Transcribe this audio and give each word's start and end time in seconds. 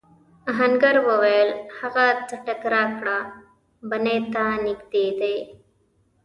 آهنګر 0.51 0.95
وویل 1.09 1.49
هغه 1.77 2.05
څټک 2.29 2.61
راکړه 2.73 3.17
بنۍ 3.89 4.17
ته 4.33 4.43
نږدې 4.65 5.05
دی. 5.19 5.37